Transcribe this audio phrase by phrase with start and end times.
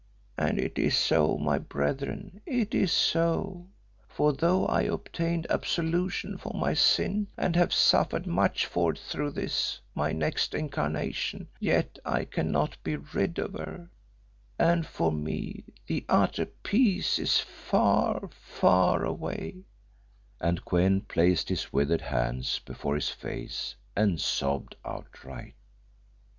[0.35, 3.67] "And it is so, my brethren, it is so;
[4.07, 9.29] for though I obtained absolution for my sin and have suffered much for it through
[9.29, 13.91] this, my next incarnation, yet I cannot be rid of her,
[14.57, 19.65] and for me the Utter Peace is far, far away,"
[20.39, 25.53] and Kou en placed his withered hands before his face and sobbed outright.